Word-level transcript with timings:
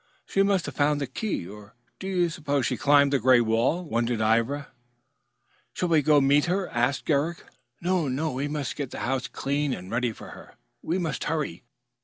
"She 0.25 0.41
must 0.41 0.65
have 0.65 0.75
found 0.75 0.99
the 0.99 1.05
key, 1.05 1.47
or 1.47 1.75
do 1.99 2.07
you 2.07 2.29
suppose 2.29 2.65
she 2.65 2.75
climbed 2.75 3.13
the 3.13 3.19
gray 3.19 3.39
wall?" 3.39 3.83
wondered 3.85 4.19
Ivra. 4.19 4.69
"Shall 5.73 5.89
we 5.89 6.01
go 6.01 6.19
to 6.19 6.25
meet 6.25 6.45
her?" 6.45 6.67
asked 6.69 7.07
Eric. 7.07 7.43
"No, 7.81 8.07
no. 8.07 8.31
We 8.31 8.47
must 8.47 8.75
get 8.75 8.89
the 8.89 9.01
house 9.01 9.27
clean 9.27 9.73
and 9.75 9.91
ready 9.91 10.11
for 10.11 10.29
her. 10.29 10.55
We 10.81 10.97
must 10.97 11.25
hurry." 11.25 11.61